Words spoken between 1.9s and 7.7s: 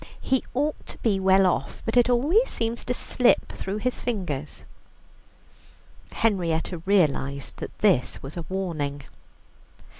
it always seems to slip through his fingers." Henrietta realized